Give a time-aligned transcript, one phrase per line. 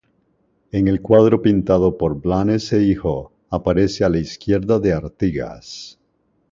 [0.71, 5.99] En el cuadro pintado por Blanes e hijo, aparece a la izquierda de Artigas.